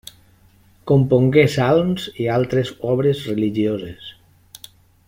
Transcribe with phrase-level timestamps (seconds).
[0.91, 4.13] Compongué salms i altres obres religioses.